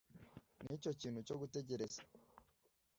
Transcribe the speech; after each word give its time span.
nicyo 0.63 0.91
kintu 1.01 1.19
cyo 1.27 1.35
gutegereza 1.41 1.99